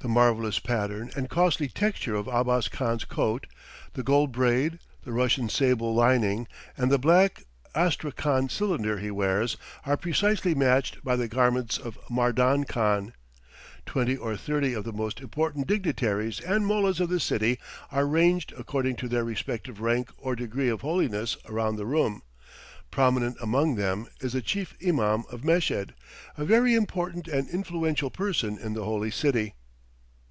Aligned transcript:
The 0.00 0.08
marvellous 0.08 0.58
pattern 0.58 1.10
and 1.16 1.30
costly 1.30 1.66
texture 1.68 2.14
of 2.14 2.28
Abbas 2.28 2.68
Khan's 2.68 3.06
coat, 3.06 3.46
the 3.94 4.02
gold 4.02 4.32
braid, 4.32 4.78
the 5.04 5.12
Russian 5.12 5.48
sable 5.48 5.94
lining, 5.94 6.46
and 6.76 6.92
the 6.92 6.98
black 6.98 7.44
Astrakhan 7.74 8.50
cylinder 8.50 8.98
he 8.98 9.10
wears, 9.10 9.56
are 9.86 9.96
precisely 9.96 10.54
matched 10.54 11.02
by 11.02 11.16
the 11.16 11.26
garments 11.26 11.78
of 11.78 11.98
Mardan 12.10 12.64
Khan. 12.64 13.14
Twenty 13.86 14.14
or 14.14 14.36
thirty 14.36 14.74
of 14.74 14.84
the 14.84 14.92
most 14.92 15.22
important 15.22 15.66
dignitaries 15.66 16.38
and 16.38 16.66
mollahs 16.66 17.00
of 17.00 17.08
the 17.08 17.18
city 17.18 17.58
are 17.90 18.04
ranged 18.06 18.52
according 18.58 18.96
to 18.96 19.08
their 19.08 19.24
respective 19.24 19.80
rank 19.80 20.10
or 20.18 20.36
degree 20.36 20.68
of 20.68 20.82
holiness 20.82 21.38
around 21.48 21.76
the 21.76 21.86
room; 21.86 22.20
prominent 22.90 23.38
among 23.40 23.76
them 23.76 24.08
is 24.20 24.34
the 24.34 24.42
Chief 24.42 24.76
Imam 24.86 25.24
of 25.32 25.44
Meshed, 25.44 25.92
a 26.36 26.44
very 26.44 26.74
important 26.74 27.26
and 27.26 27.48
influential 27.48 28.10
person 28.10 28.58
in 28.58 28.74
the 28.74 28.84
holy 28.84 29.10
city. 29.10 29.54